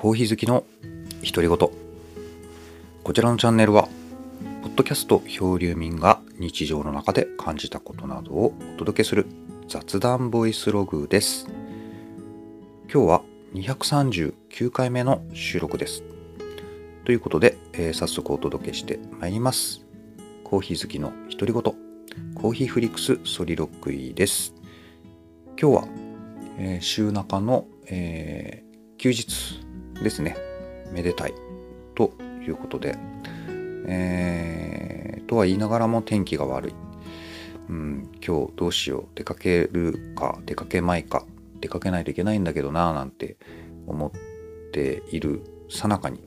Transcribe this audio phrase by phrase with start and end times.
[0.00, 0.64] コーヒー好きの
[1.22, 1.58] 独り言
[3.04, 3.86] こちらのチャンネルは
[4.62, 9.26] ポッドキャスト漂流民が日常の中で感じたことなどをお届けする
[9.68, 11.48] 雑談ボイスログです。
[12.90, 16.02] 今日は239回目の収録です。
[17.04, 19.84] ということで、えー、早速お届けしてまいります。
[20.44, 21.62] コーヒー好きの独り言
[22.34, 24.54] コーヒーフリックスソリロックイです。
[25.60, 25.88] 今日は、
[26.56, 29.60] えー、週中の、えー、休日
[30.02, 30.36] ですね。
[30.92, 31.34] めでたい。
[31.94, 32.12] と
[32.46, 32.96] いうことで、
[33.86, 36.74] えー、とは言いながらも天気が悪い。
[37.68, 39.04] うん、今日どうしよう。
[39.14, 41.24] 出かけるか、出かけまいか。
[41.60, 43.36] 出かけないといけないんだけどなぁなんて
[43.86, 44.10] 思っ
[44.72, 46.22] ているさなかに、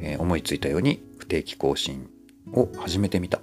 [0.00, 2.08] えー、思いついたように不定期更新
[2.52, 3.40] を始めてみた。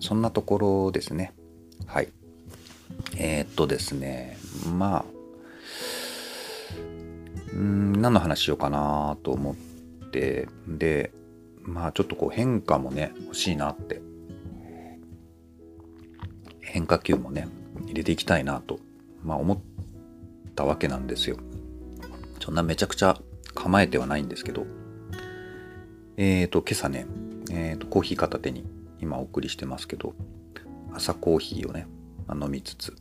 [0.00, 1.32] そんなところですね。
[1.86, 2.08] はい。
[3.16, 4.36] えー、っとですね、
[4.76, 5.04] まあ、
[7.52, 9.54] うん何の話しようかなと思っ
[10.10, 10.48] て。
[10.66, 11.12] で
[11.62, 14.02] まあちょっとこう変化もね欲しいなって。
[16.60, 17.48] 変化球もね
[17.86, 18.78] 入れていきたいなと、
[19.24, 19.58] まあ、思っ
[20.54, 21.36] たわけなんですよ。
[22.40, 23.20] そんなめちゃくちゃ
[23.54, 24.66] 構えてはないんですけど。
[26.16, 27.06] えっ、ー、と今朝ね、
[27.50, 28.64] えーと、コーヒー片手に
[29.00, 30.14] 今お送りしてますけど
[30.92, 31.86] 朝コーヒーをね、
[32.26, 32.94] まあ、飲みつつ。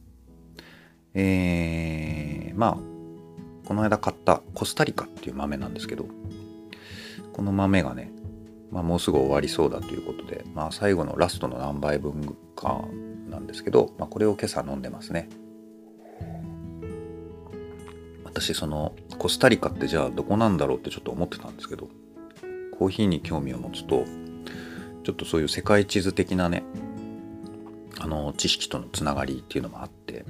[1.13, 2.88] えー、まあ
[3.69, 6.07] この間買ったコスタリカっていう豆なんですけど、
[7.33, 8.11] この豆がね、
[8.71, 12.81] まあ、もうすぐ終わりそうだということで、まあ、最後のラストの何杯分か
[13.29, 15.29] なんですけど、まあ、これを今朝飲んでますね。
[18.23, 21.89] 私そのコスタリカってじゃあどこなんだろうってちょっと思ってたんですけど
[22.75, 24.05] コーヒーに興味を持つと
[25.03, 26.63] ちょっとそういう世界地図的なね
[27.99, 30.25] あの知識とのつながりっていうのもあって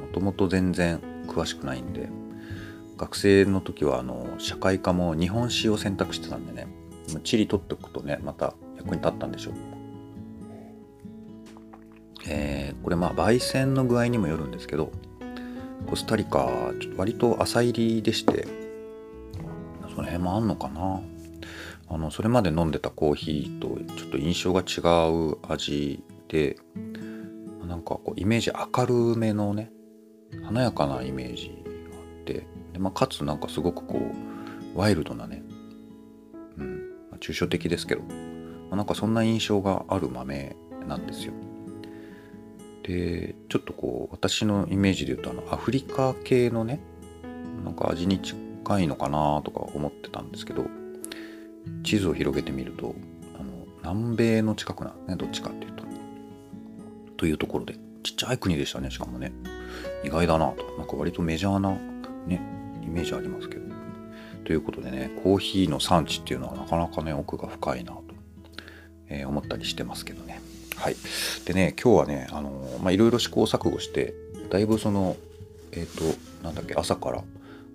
[0.00, 1.00] もともと全然
[1.32, 2.08] 詳しくないんで。
[3.00, 6.68] 学生の時はあの社会科も日本史を選択してたんでね。
[7.24, 9.54] 地理取っておくとねまた役に立ったんでしょう。
[12.26, 14.92] えー、これまあ焙煎の具合にもよるんですけど
[15.86, 16.46] コスタリカ
[16.78, 18.46] ちょっと割と浅入りでして
[19.88, 21.00] その辺もあんのかな。
[21.88, 24.80] あのそれまで飲んでたコーヒーとちょっと印象が違
[25.10, 26.56] う味で
[27.66, 29.72] なんかこうイメージ明るめのね
[30.44, 31.48] 華やかなイメージ
[31.90, 33.98] があってで、まあ、かつなんかすごくこ
[34.74, 35.42] うワイルドなね、
[36.56, 36.76] うん
[37.10, 38.06] まあ、抽象的ですけど、ま
[38.72, 41.32] あ、なんかそんな印象がある豆なんですよ。
[42.82, 46.80] でちょっとこう私のイメージで言うとあのアフリカ系のね
[47.64, 50.64] なんか味に近いのかなとか思ってたんですけど
[51.82, 52.94] 地図を広げてみると
[53.38, 55.80] あの南米の近くなんねどっちかっていうと。
[57.20, 59.30] というところでちっちゃい国でしたねしかもね。
[60.04, 60.64] 意外だなと。
[60.78, 61.70] なんか割とメジャーな
[62.26, 62.40] ね、
[62.82, 63.70] イメージありますけど。
[64.44, 68.02] ということでね、コーヒーの産地っていうのはなかなかね、奥が深いなと、
[69.08, 70.40] えー、思ったりしてますけどね。
[70.76, 70.96] はい。
[71.44, 74.14] でね、今日はね、あのー、まあ、いろいろ試行錯誤して、
[74.50, 75.16] だいぶその、
[75.72, 77.22] えっ、ー、と、なんだっけ、朝から、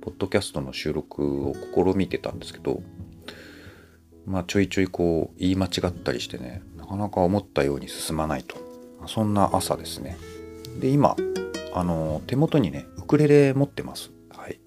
[0.02, 2.82] ポッドキャストの収録を試みてたんですけど、
[4.26, 8.58] まあ、ちょいちょいこう、言い間違ったりしてね、なかなか思ったように進まないと。
[9.08, 10.18] そんな朝ですね。
[10.80, 11.16] で、今、
[11.78, 14.10] あの手元にねウクレレ持ってます。
[14.30, 14.58] はい、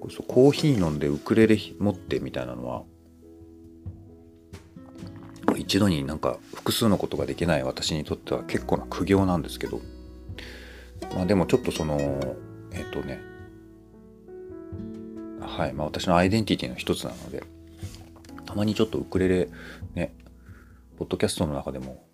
[0.00, 2.84] コーヒー飲んでウクレレ持ってみたいなのは
[5.58, 9.82] 一度になんか複数のことができない私にとっては結構な苦行なんですけど。
[11.14, 11.98] まあでもちょっとその
[12.72, 13.20] えっ、とね。
[15.42, 15.74] はい。
[15.74, 17.44] まあ私のアイデンティティの一つなので
[18.46, 19.48] たまにちょっとウクレレ
[19.94, 20.14] ね
[20.96, 22.06] ポッドキャストの中でも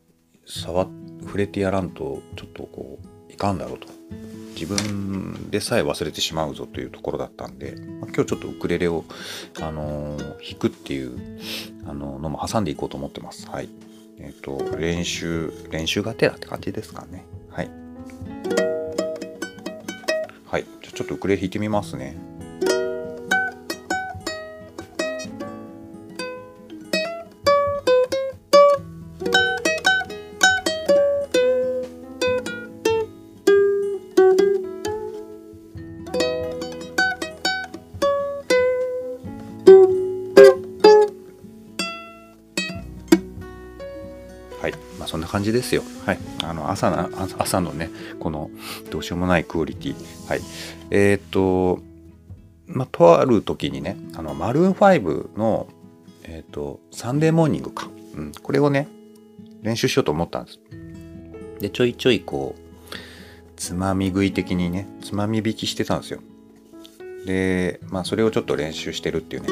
[0.44, 0.88] 触
[1.20, 3.99] 触れてやらんとちょっとこういかんだろうと
[4.60, 9.04] 自分でさえ忘れてしまうぞというところだったんで、ま、今日ちょっとウクレレを、
[9.60, 11.18] あのー、弾くっていう
[11.86, 13.48] あののも挟んでいこうと思ってます。
[13.48, 13.68] はい。
[14.18, 17.24] えっ、ー、と、練習、練習がてらって感じですかね。
[17.50, 17.70] はい。
[20.46, 20.64] はい。
[20.82, 22.16] じゃちょっとウクレレ弾いてみますね。
[45.50, 45.82] じですよ。
[46.06, 46.18] はい。
[46.42, 47.08] あの、朝な、
[47.38, 48.50] 朝のね、この、
[48.90, 49.94] どうしようもないクオリティ。
[50.28, 50.40] はい。
[50.90, 51.80] えー、っと、
[52.66, 55.68] まあ、とある時にね、あの、マルーン5の、
[56.24, 57.88] えー、っと、サンデーモーニングか。
[58.14, 58.32] うん。
[58.42, 58.88] これをね、
[59.62, 60.60] 練習しようと思ったんです。
[61.60, 62.94] で、ちょいちょいこう、
[63.56, 66.20] つまみ食い的にね、つまみ引きしてたんですよ。
[67.24, 69.48] でまあそれをちょっと練習してるっていうね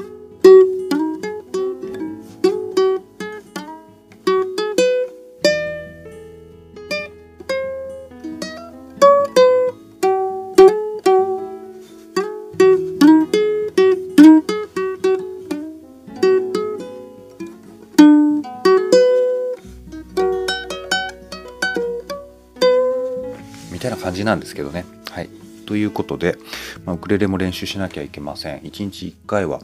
[24.18, 24.84] じなんですけどね。
[25.10, 25.28] はい。
[25.66, 26.36] ということで、
[26.84, 28.60] まあ、ウクレレも練習しなきゃいけません。
[28.60, 29.60] 1日1回は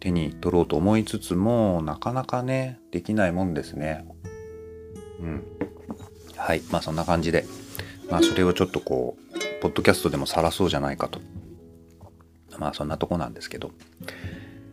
[0.00, 4.04] 手に取ろうと思いつつも、なかなかね、できないもんですね。
[5.20, 5.44] うん。
[6.36, 6.62] はい。
[6.70, 7.44] まあそんな感じで、
[8.10, 11.20] まあそれをちょっとこう、ポッドキャストでも晒そうじゃないかと。
[12.58, 13.72] まあそんなとこなんですけど。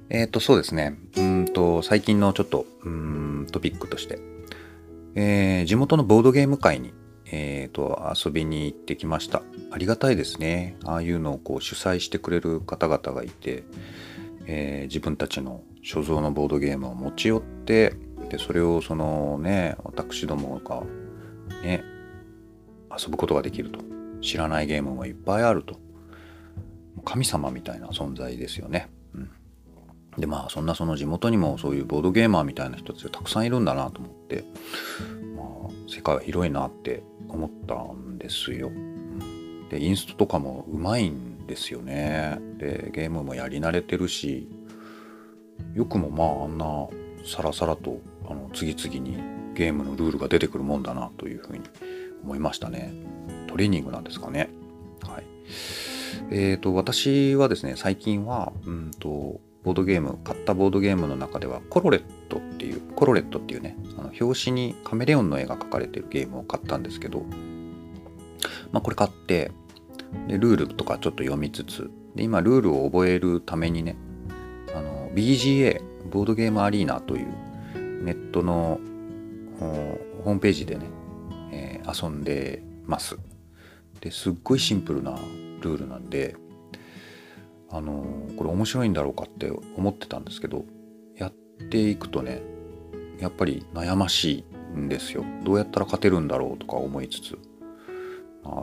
[0.10, 0.98] えっ、ー、と、そうですね。
[1.18, 4.20] うんと、最近のちょっと、うん、トピックとして、
[5.16, 6.94] えー、地元のボードゲーム会に
[7.32, 9.42] えーと、遊びに行ってきました。
[9.72, 10.78] ありがたいですね。
[10.84, 13.64] ああいうのをこう主催してくれる方々がいて、
[14.46, 17.94] えー、自分たちの所蔵のボードゲームを持ち寄って
[18.30, 20.84] でそれをそのね私どもが
[21.62, 21.84] ね
[22.92, 23.80] 遊ぶことができると。
[24.22, 25.80] 知らないゲームもいっぱいあると。
[27.06, 28.90] 神様みたいな存在ですよね、
[30.20, 34.44] でまあそんなその地元にもそういうボードゲーマーみたいな人たちがたくさんいるんだなと思って、
[35.36, 38.72] まあ、世界は広いなって思ったんですよ。
[39.70, 42.40] でインストとかもうまいんですよね。
[42.58, 44.50] でゲームもやり慣れてるし
[45.74, 46.88] よくもまああんな
[47.26, 49.18] さらさらとあの次々に
[49.54, 51.64] ゲームのルールが出てくるもんだなというふうに
[52.24, 52.94] 思いましたね。
[53.48, 54.50] トレーニングなんですかね。
[55.02, 55.24] はい。
[56.32, 67.24] えっ、ー、と私はですね最近はうんとボードゲーム買ったボードゲームの中ではコロレットっていうコロレットっていうねあの表紙にカメレオンの絵が描かれてるゲームを買ったんですけど、
[68.72, 69.52] まあ、これ買って
[70.28, 73.96] でルールとかちょっと読みつつで今ルールを覚えるためにね
[74.76, 78.80] あの BGA ボードゲームアリーナというネットの
[79.60, 80.86] ホームページでね、
[81.52, 83.18] えー、遊んでます。
[84.02, 85.12] ですっごいシンプルな
[85.62, 86.36] ルールなんで
[87.72, 88.04] あの
[88.38, 90.66] これ面白いんだろうかって思ってたんですけど
[91.16, 91.32] やっ
[91.70, 92.42] ていくとね
[93.20, 95.24] やっぱり悩ましいんですよ。
[95.44, 97.38] どうやったら勝てるんだろうとか思いつつ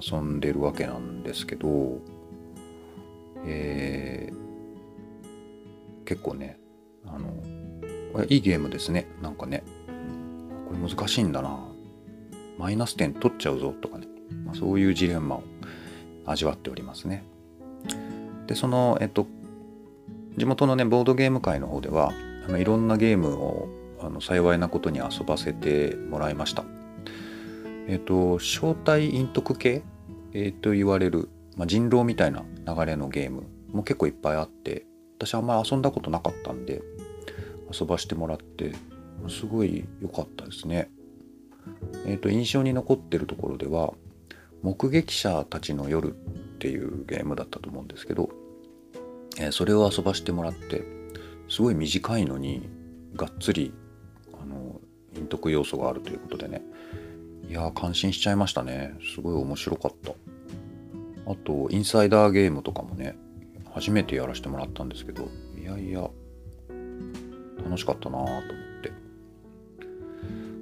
[0.03, 2.01] 遊んでるわけなんですけど、
[3.45, 6.59] えー、結構ね
[7.07, 7.29] あの
[8.13, 9.07] これいいゲームですね。
[9.21, 9.63] なんかね
[10.69, 11.59] これ難しいんだな。
[12.59, 14.07] マイナス点取っちゃうぞとかね、
[14.47, 15.43] まあ、そういうジレンマを
[16.25, 17.23] 味わっておりますね。
[18.47, 19.27] でそのえっと
[20.37, 22.13] 地元のねボードゲーム界の方では
[22.47, 23.69] あのいろんなゲームを
[24.01, 26.65] あの幸いなことに遊ばせてもらいました。
[27.89, 29.83] えっと招待陰徳系、
[30.33, 34.87] えー、と言われる、まあ、人狼みたいな流れのゲームも結構いっぱいあって
[35.19, 36.83] 私あんまり遊んだことなかったんで
[37.73, 38.73] 遊ばしてもらって
[39.29, 40.91] すごい良かったですね。
[42.07, 43.95] えっ、と印象に残ってるところでは
[44.63, 46.15] 目撃者たちの夜っ
[46.57, 48.31] ていうゲームだったと思うんですけど、
[49.39, 50.85] えー、それを遊ばしてもらって
[51.49, 52.69] すごい短いのに
[53.15, 53.73] がっつり
[54.33, 54.81] あの
[55.15, 56.63] 陰徳要素があるということでね。
[57.49, 58.95] いや感心しちゃいましたね。
[59.15, 60.13] すごい面白かった。
[61.31, 63.17] あとインサイダーゲームとかもね
[63.73, 65.29] 初めてやらせてもらったんですけど
[65.61, 66.09] いやいや
[67.65, 68.43] 楽しかったなと思っ
[68.83, 68.93] て。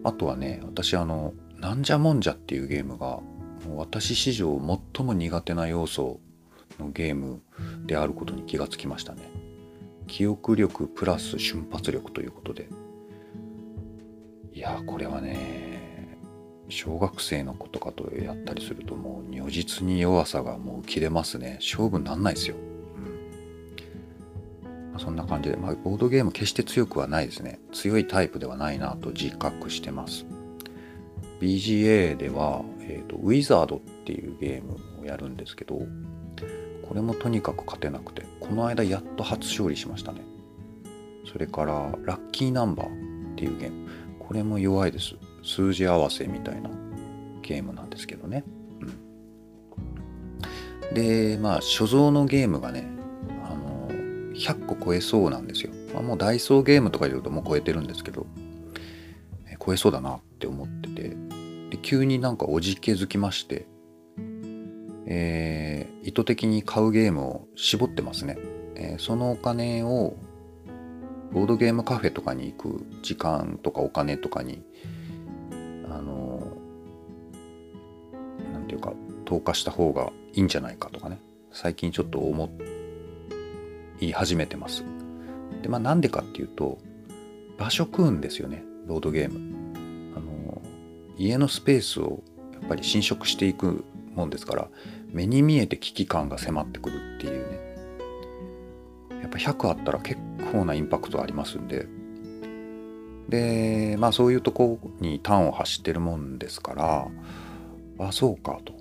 [0.04, 3.20] あとはね私あのなんじゃもんじゃっていうゲームが
[3.68, 4.60] 私史上
[4.94, 6.20] 最も苦手な要素
[6.78, 7.40] のゲーム
[7.86, 9.22] であることに気がつきましたね。
[10.06, 12.68] 記憶力プラス瞬発力ということで。
[14.52, 16.18] いやこれはね
[16.68, 21.58] 小学生の子とかとやったりするともう如実に弱さがもう浮き出ますね。
[21.60, 22.56] 勝負になんないですよ、
[22.96, 24.92] うん。
[24.92, 27.60] まあ、そんな感じで、まあ、ボードゲーム決して強くはないですね。
[27.72, 30.24] 強いタイプではないなと自覚してます。
[31.40, 35.80] BGA では、えーと、ウィザードっていうゲームをやるんですけど
[36.86, 40.20] これもとにかく勝てなくてこの間やっと初勝利しましたね。
[41.30, 43.88] それからラッキーナンバーっていうゲーム。
[44.18, 45.14] これも弱いです。
[45.42, 46.70] 数字合わせみたいな
[47.42, 48.44] ゲームなんですけどね、
[48.80, 48.84] う
[50.90, 52.86] ん、でまあ所蔵のゲームがね
[53.44, 53.88] あの
[54.32, 58.26] 100個超えそうなんですよ、まあ、もうダイソーゲームとか言うともう超えてるんですけど
[59.64, 60.83] 超えそうだなって思って
[61.84, 63.66] 急になんかおじけづきまして、
[65.06, 68.38] えー、意図的に買うゲームを絞ってますね、
[68.74, 70.16] えー、そのお金を
[71.32, 74.62] ボードゲームカフェとかに行く時間とかお金とかに
[75.90, 76.56] あの
[78.52, 78.94] 何て言うか
[79.26, 81.20] 投下した方がいいんじゃないかとかね。
[81.52, 82.50] 最近ちょっと思
[84.00, 84.84] い始めてます。
[85.62, 86.78] でまあなんでかっていうと
[87.58, 89.63] 場所食うんですよねボードゲーム。
[91.16, 94.68] 家のスペースをやっぱり侵食していくもんですから
[95.12, 97.74] 目に見えて危機感が迫ってくるっていうね。
[99.22, 100.20] やっぱ100あったら結
[100.52, 101.86] 構なインパクトありますんで。
[103.28, 107.08] でまあそういうとこに端を走ってるもんですから
[107.98, 108.74] あそうかと。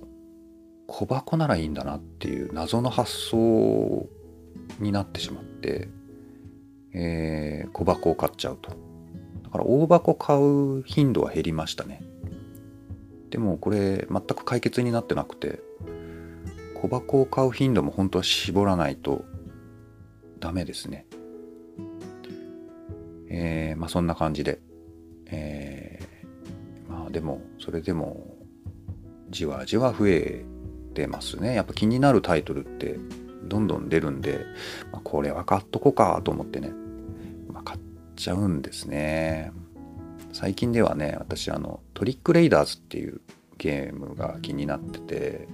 [0.88, 4.08] 小箱ならいいんだなっていう謎の発想
[4.80, 5.88] になってしまって、
[6.94, 8.72] えー、小箱を買っちゃうと。
[9.44, 12.02] だから大箱買う頻度は減りましたね。
[13.34, 15.60] でもこれ全く解決になってなくて
[16.80, 19.26] 小箱を買う頻度も本当は絞らないと
[20.40, 21.08] ダメですね。
[23.30, 24.62] えー、まあそんな感じで、
[25.32, 28.38] えー、まあでもそれでも
[29.32, 30.46] じわじわ増え
[30.94, 31.56] てますね。
[31.56, 33.00] やっぱ気になるタイトルって
[33.46, 34.46] どんどん出るんで、
[34.92, 36.72] まあ、これは買っとこうかと思ってね、
[37.52, 37.80] まあ、買っ
[38.16, 39.52] ちゃうんですね。
[40.34, 43.22] 最近ではね私あのトリックレイダーズっていう
[43.58, 45.48] ゲームが気になってて、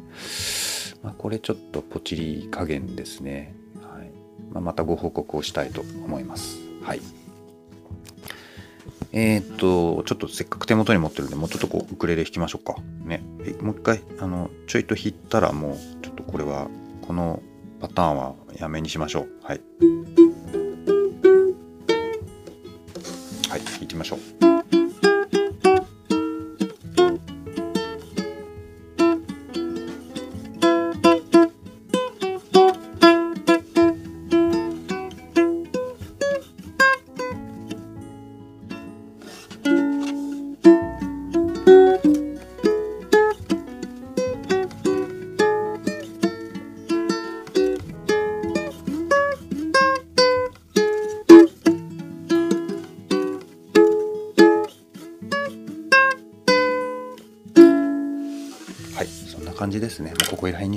[1.04, 4.12] まあ、これちょっとポチり加減ですね、はい
[4.52, 7.02] まあ、またご報告をしたいと思いますはい
[9.12, 12.76] えー、っと、ちょっとせっかく手元に持ってるんで、もうちょっとこう、ウクレレ弾きましょうか。
[13.04, 13.24] ね。
[13.60, 16.68] もう一回、あの、ちょいと弾いたらもう、ちょっとこれは、
[17.02, 17.42] この
[17.80, 19.30] パターンはやめにしましょう。
[19.42, 19.62] はい。
[23.50, 24.39] はい、弾きましょう。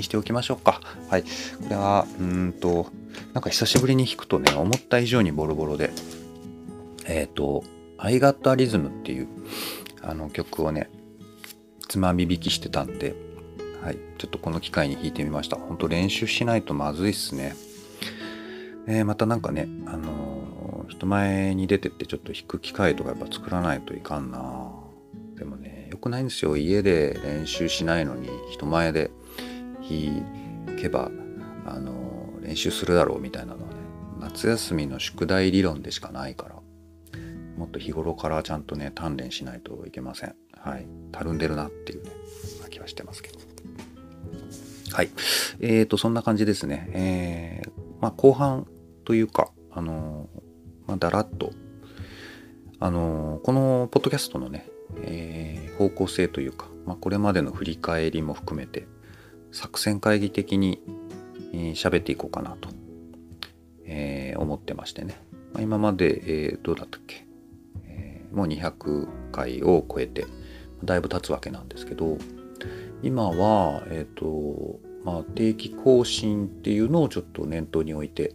[0.03, 0.81] しておきましょうか。
[1.09, 1.23] はい。
[1.23, 1.27] こ
[1.69, 2.87] れは、うんと、
[3.33, 5.91] なんか久しぶりに弾くとね、思った以上にボロボロで、
[7.05, 7.63] えっ、ー、と、
[7.97, 9.27] I Got a Rhythm っていう
[10.01, 10.89] あの曲をね、
[11.87, 13.15] つまみ弾きしてたんで、
[13.81, 13.97] はい。
[14.17, 15.57] ちょっとこの機会に弾いてみました。
[15.57, 17.55] ほんと練習しないとまずいっすね。
[18.87, 24.71] えー、またなんかね、あのー、人前に出てってちょっと弾く機会とかやっぱ作らないといかんな
[25.35, 26.57] でもね、良くないんですよ。
[26.57, 29.11] 家で練習しないのに人前で
[30.67, 31.11] 弾けば、
[31.65, 33.75] あの、練習するだろうみたいなのはね、
[34.19, 36.55] 夏休みの宿題理論でしかないから、
[37.57, 40.35] もっと日頃からちゃんとね、鍛錬しないといけません。
[40.57, 40.87] はい。
[41.11, 42.11] たるんでるなっていうね、
[42.69, 43.39] 気はしてますけど。
[44.91, 45.09] はい。
[45.59, 46.89] えーと、そんな感じですね。
[46.93, 47.71] えー、
[48.01, 48.67] まあ、後半
[49.05, 50.29] というか、あの
[50.87, 51.51] まあ、だらっと、
[52.79, 54.67] あのこのポッドキャストのね、
[55.03, 58.87] えー、方向性というか、まあ、これまでの振り返りも含めて
[59.53, 60.81] 作戦会議的に
[61.75, 62.69] 喋、っていこうかなと、
[63.85, 65.15] えー、思ってましてね、
[65.53, 67.25] まあ、今まで、えー、どうだったっけ、
[67.85, 70.25] えー、もう200回を超えて
[70.83, 72.17] だいぶ経つわけなんですけど
[73.03, 78.33] 今は、えっ、ー、とまあ、定期更新っていうのをちょっと念頭に置いて、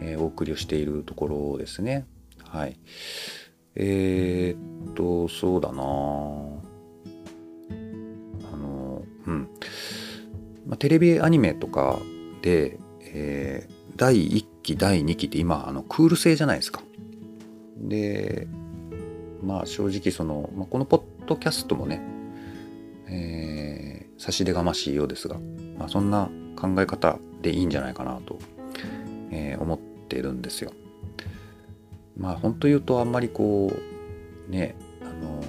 [0.00, 2.06] えー、お送りをしているところですね。
[2.44, 2.78] はい。
[3.74, 6.71] えー、っと、そうだな
[10.66, 11.98] まあ、テレビアニメとか
[12.42, 16.82] で、えー、第1期、第2期って今、あの、クール制じゃないですか。
[17.78, 18.46] で、
[19.42, 22.00] まあ正直その、まあ、このポッドキャストもね、
[23.08, 25.36] えー、差し出がましいようですが、
[25.78, 28.38] まあ、そんな考え方でいいんじゃないかなと、
[29.30, 30.72] えー、思ってるんですよ。
[32.16, 33.72] まあ本当言うとあんまりこ
[34.48, 35.40] うねあの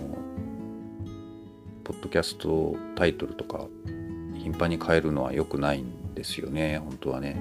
[1.84, 3.68] ポッドキャストタイトルとか
[4.44, 6.80] 頻繁に変えるのは良くないんですよね。
[6.80, 7.38] 本当はね。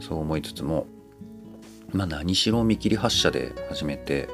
[0.00, 0.86] そう思いつつも
[1.92, 4.28] まあ何しろ見切り発車で始めて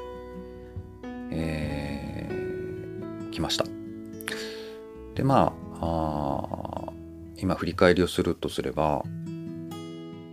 [1.31, 3.65] えー、来ました。
[5.15, 6.93] でまあ
[7.39, 9.03] 今振り返りをするとすれば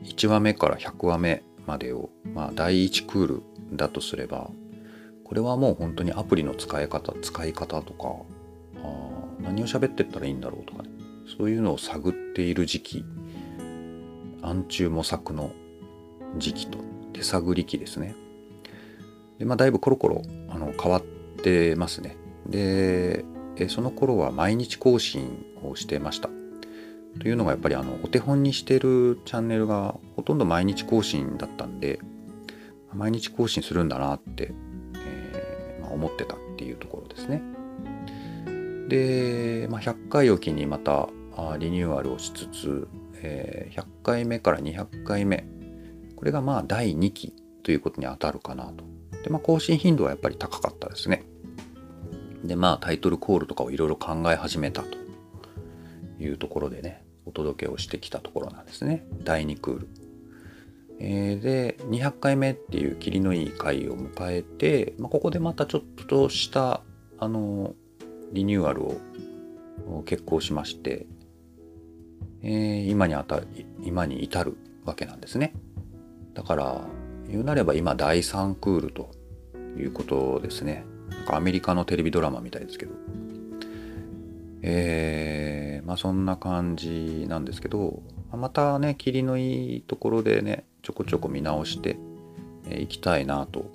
[0.04, 4.50] 1話目から100話目までを、まあ、第1クールだとすれば
[5.24, 8.10] これはもう本当にアプリの使い方使い方とか
[8.84, 10.90] あ何を喋ってったらいいんだろうとかね。
[11.38, 13.06] そういうのを探っている時期
[14.42, 15.52] 暗中模索の
[16.38, 16.84] 時期と。
[17.14, 18.16] 手探り期ですね。
[19.38, 22.18] でまあだいぶコロコロあの変わってますね。
[22.48, 23.24] で
[23.70, 26.30] その頃は毎日更新をしてました。
[27.20, 32.00] というのがやっぱりあのお手本にしてるチャンネルがほとんど毎日更新だったんで
[32.92, 34.52] 毎日更新するんだなって、
[34.96, 37.44] えーまあ、思ってたっていうところですね。
[38.88, 41.10] で、まあ、100回おきにまた
[41.58, 42.88] リニューアルをしつつ、
[43.22, 45.46] えー、100回目から200回目
[46.16, 48.86] これがまあ第2期ということに当たるかなと。
[49.24, 51.26] で、まあ、更新頻度はやっぱり高かったですね。
[52.46, 54.98] で、まあタイトルコールとかをいろいろ考え始めたと
[56.20, 59.06] いうところでね、お届けをしてきたところなんですね。
[59.24, 59.88] 第2クール。
[61.00, 66.84] えー、で、200回目っていう霧のいい回を迎えて、まあ、ここでまたちょっとした、
[67.20, 67.76] あの、
[68.34, 71.06] リニューアルを決行しまして、
[72.42, 73.42] えー、今にあた
[73.84, 75.54] 今に至るわけなんですね。
[76.34, 76.82] だから
[77.30, 79.12] 言うなれば今第3クールと
[79.78, 80.86] いうことですね。
[81.10, 82.92] なんかアメリカのテレビドラマみたいですけど。
[84.66, 91.98] えー、まあそんな感じなんですけど、またね、霧のいいところでね、ちょこちょこ見直して
[92.72, 93.70] い、きたいなと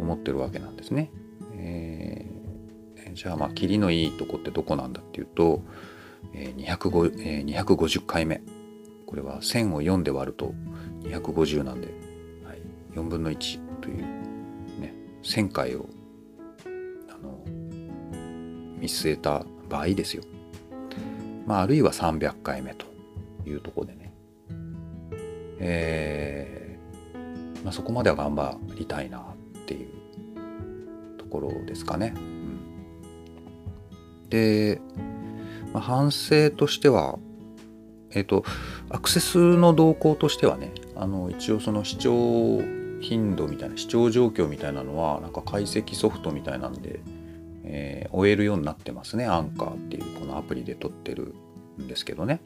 [0.00, 1.10] 思ってるわけなんですね。
[1.54, 1.85] えー、
[3.16, 5.62] じゃあまあ霧のいいとこってどこなんだっていうと、
[6.34, 8.42] えー205えー、250回目。
[9.06, 10.52] これは1000を4で割ると
[11.02, 11.86] 250なんで、
[12.44, 12.60] はい、
[12.94, 13.96] 4分の1という
[14.80, 14.92] ね、
[15.22, 15.88] 1000回を
[17.08, 17.42] あの
[18.78, 20.22] 見据えた場合ですよ。
[21.46, 22.84] まあ、あるいは300回目と
[23.46, 24.12] いうところでね。
[25.58, 29.24] えー、まあ、そこまでは頑張りたいなっ
[29.64, 29.88] ていう
[31.16, 32.12] ところですかね。
[34.28, 34.80] で、
[35.72, 37.18] まあ、反省としては、
[38.10, 38.44] えっ、ー、と、
[38.88, 42.62] アクセスの動向としてはね、あの一応その視聴
[43.00, 47.00] 頻度みたいな視聴状況みたいなのはなんか解析ソフトみたいなんで、
[47.64, 51.34] えー、終えるようになってますねアンカーっていうこのアプリで撮ってる
[51.80, 52.40] んですけどね。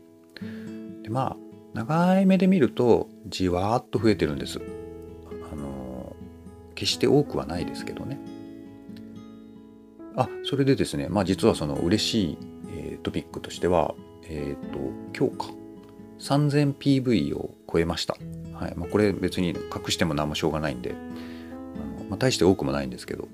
[1.02, 1.36] でまあ
[1.72, 4.60] 長い目で見るとじわーっと増えてるんです。
[5.52, 6.16] あの
[6.74, 8.18] 決して多くはないですけどね。
[10.16, 13.94] あそれでですねまあ実はその嬉しい、えー、トピックとしては
[14.24, 14.78] えっ、ー、と
[15.16, 15.60] 今日か。
[16.20, 18.14] 3000PV を超えました。
[18.54, 18.74] はい。
[18.76, 23.28] まあ、これ別に隠しても何もしょうがないんであの、まあ、大して多くもないんですけど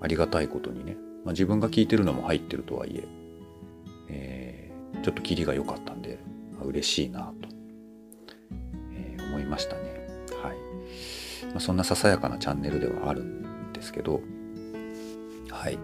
[0.00, 3.04] ありがたいことにね、まあ、自分が聞いてるのも入ってるとはいえ
[4.10, 6.18] えー、ちょっとキリが良かったんで、
[6.54, 7.48] まあ、嬉しいなと、
[8.92, 10.06] えー、思いましたね。
[10.42, 14.20] はい、まあ、そんなささやかなチャンネルではあるんですけど
[15.68, 15.78] はい。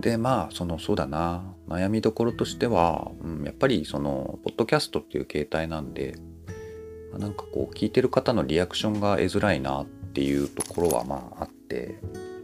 [0.00, 1.42] でまあそのそうだな。
[1.68, 6.16] 悩みどころとしては、うん、やっぱりそのポッドキャストっていう形態なんで
[7.16, 11.98] なんかこう聞いてる方のリアクションが得づらいなっていうところはまああって。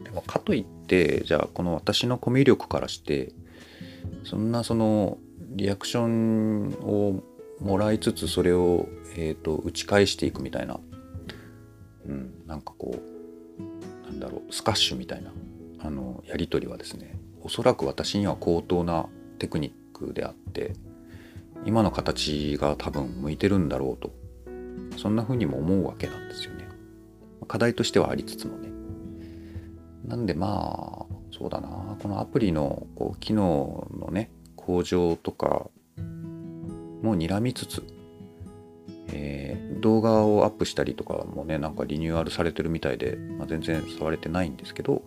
[0.04, 3.32] でもかといってじゃあこの私のコミュ力からして
[4.24, 5.18] そんなその
[5.56, 7.22] リアクションを
[7.60, 10.78] もらいつつそれを、えーと、打ち返していくみたいな、
[12.06, 15.32] うん、なんかこうなんだろうスカッシュみたいな。
[16.26, 19.06] やり取りはですねおそらく私には高等な
[19.38, 20.72] テクニックであって
[21.64, 24.12] 今の形が多分向いてるんだろうと
[24.98, 26.66] そんな風にも思うわけなんですよね。
[27.46, 28.70] 課題としてはありつつもね。
[30.04, 35.68] なんでまあ、そうだな、このアプリのこう機能のね、向上とか
[37.02, 37.82] も睨みつつ、
[39.12, 45.02] えー、動画をアップしたりとかもね、なんかリニューアルされてるみたいで、まあ、全然触れてないんですけど、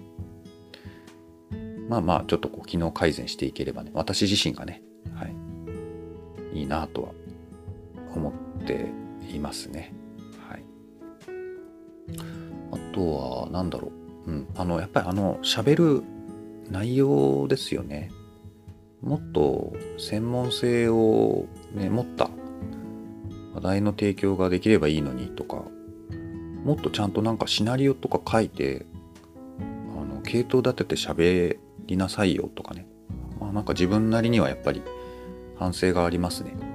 [1.89, 7.10] まあまあ、ちょっとこう機能改善していければね、私自身がね、はい、いいなとは
[8.15, 8.91] 思って
[9.34, 9.91] いますね。
[10.47, 10.63] はい。
[12.71, 13.91] あとは、何だろ
[14.28, 14.32] う。
[14.32, 14.47] うん。
[14.56, 16.04] あの、やっぱりあの、喋る
[16.69, 18.12] 内容ですよね。
[19.02, 22.30] もっと専門性を、ね、持った
[23.56, 25.63] 話題の提供ができればいいのにとか、
[26.63, 28.86] もっとちゃんとなんかシナリオとか書いて、
[29.60, 31.58] あの、系統立てて喋
[31.89, 32.88] りなさいよとかね。
[33.39, 34.82] まあなんか自分なりにはやっぱり
[35.58, 36.69] 反省がありますね。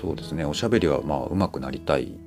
[0.00, 2.18] そうですねおしゃべりはまあ上手くなりたい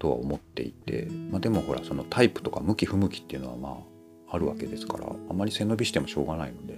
[0.00, 3.80] とは思っていて、まあ、でもほらそのタイプとか向き不向きっていうのはま
[4.28, 6.74] ああるわけですからあまり背伸びしてもしょうがないので、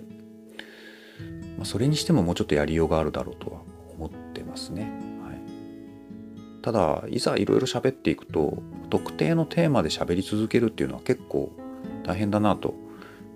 [1.56, 3.60] まあ、それにしてももうちょっとやりようがあるだろうとは
[3.96, 4.82] 思ってますね。
[5.22, 5.40] はい、
[6.60, 11.52] ただいざいろいろ喋っていくと特定のテーマで喋り続けるっていうのは結構
[12.04, 12.74] 大変だなと、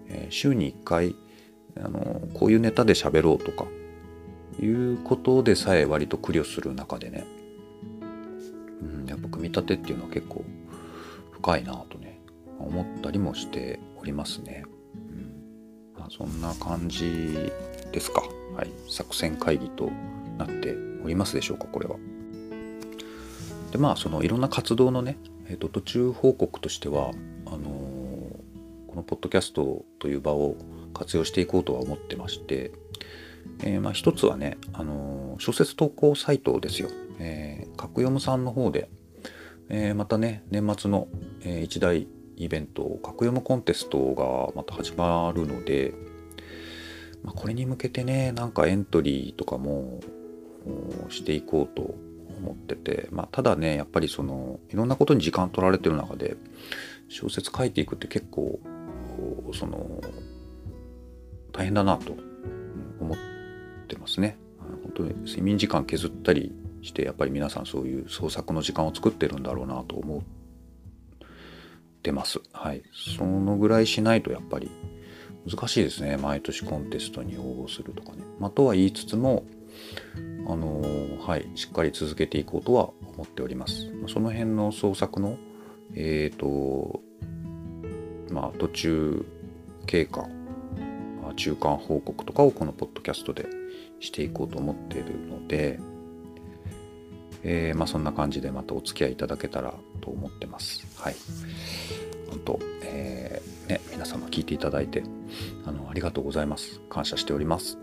[0.08, 1.16] えー、週に1回
[1.78, 3.66] あのこういうネタで喋ろうとか
[4.60, 7.24] いうことでさえ割と苦慮する中でね、
[8.82, 10.44] うん、やっぱ組み立てっていうのは結構
[11.32, 12.20] 深いなとね
[12.58, 14.64] 思ったりもしておりますね。
[14.94, 17.52] うんまあ、そんな感じ
[17.92, 18.22] ですか。
[18.56, 19.90] はい、作戦会議と
[20.38, 20.74] なって
[21.04, 21.96] おりますでしょうか、これは。
[23.70, 27.10] で、まあ、そのいろんな活動のね、えーと、途中報告としては、
[27.46, 27.85] あの、
[28.96, 30.56] このポッドキャストという場を
[30.94, 32.72] 活用していこうとは思ってまして、
[33.62, 36.88] えー、まあ一つはね、あのー、小説投稿サイトですよ。
[37.18, 38.88] えー、角読むさんの方で、
[39.68, 41.08] えー、またね、年末の、
[41.42, 45.92] えー、一大イベント、角読むコンテストがまた始まるので、
[47.22, 50.00] まあ、これに向けてね、なんかエントリーとかも
[51.10, 51.94] していこうと
[52.38, 56.38] 思ってて、まあ、ただね、やっぱりその、いろんなことに時間取られてる中で、
[57.08, 58.58] 小説書いていくって結構、
[59.52, 60.00] その、
[61.52, 62.12] 大変だなと
[63.00, 63.18] 思っ
[63.88, 64.36] てますね。
[64.58, 66.52] 本当に睡眠時間削ったり
[66.82, 70.22] してやっぱり皆さんそういう創作の時間を作ってるんだろうなと思っ
[72.02, 72.40] てます。
[72.52, 72.82] はい。
[73.16, 74.70] そのぐらいしないとやっぱり
[75.50, 76.16] 難しいですね。
[76.16, 78.24] 毎年コンテストに応募するとかね。
[78.38, 79.44] まあ、とは言いつつも、
[80.48, 83.90] あのー、はい、しっかり続けていこうとは思っております。
[84.08, 85.38] その辺の創作の、
[85.94, 87.00] えっ、ー、と、
[88.36, 89.24] まあ、途中
[89.86, 90.28] 経過、
[91.36, 93.46] 中間報告とかをこのポッドキャストで
[93.98, 95.80] していこうと思っているので、
[97.42, 99.72] えー、まあ、そんな感じでまたお付き合いいただけたら
[100.02, 100.86] と思ってます。
[101.00, 101.16] はい。
[102.28, 105.02] 本当、えー、ね、皆様聞いていただいて、
[105.64, 106.80] あの、ありがとうございます。
[106.90, 107.78] 感謝しております。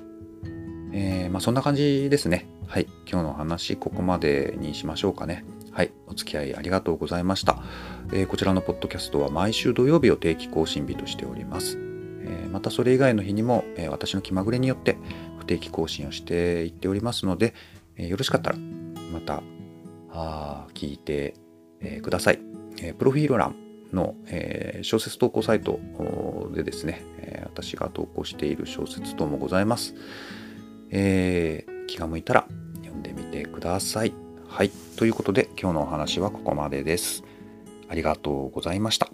[0.91, 2.47] えー、まあ、そんな感じですね。
[2.67, 2.87] はい。
[3.09, 5.45] 今日の話、ここまでにしましょうかね。
[5.73, 5.91] はい。
[6.05, 7.57] お付き合いありがとうございました。
[8.12, 11.79] えー、こちらのポッドキャストは毎週土曜日を定期更新日としております。
[12.21, 14.97] えー、またそれ以外の日にも、え私の気まぐれによって
[15.39, 17.55] 不定期更新をしていっておりますので、
[17.97, 18.57] えよろしかったら
[19.12, 19.41] また
[20.12, 21.33] あ聞いて、
[21.81, 22.39] え、ください、
[22.79, 23.55] え、プロフィール欄
[23.91, 25.79] の、え、小説投稿サイト
[26.53, 29.95] でですね、え、私が投稿している小説等もございます、
[30.91, 32.47] え、気が向いたら
[32.83, 34.22] 読んでみてください
[34.53, 34.69] はい。
[34.97, 37.23] ということで今日のお話はここまでです。
[37.89, 39.09] ありがとうございました。